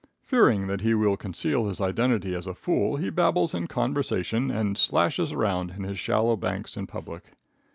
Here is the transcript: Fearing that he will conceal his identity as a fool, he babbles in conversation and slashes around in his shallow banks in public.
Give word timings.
Fearing 0.23 0.65
that 0.65 0.81
he 0.81 0.95
will 0.95 1.15
conceal 1.15 1.67
his 1.67 1.79
identity 1.79 2.33
as 2.33 2.47
a 2.47 2.55
fool, 2.55 2.95
he 2.97 3.11
babbles 3.11 3.53
in 3.53 3.67
conversation 3.67 4.49
and 4.49 4.75
slashes 4.75 5.31
around 5.31 5.69
in 5.77 5.83
his 5.83 5.99
shallow 5.99 6.35
banks 6.35 6.75
in 6.75 6.87
public. 6.87 7.25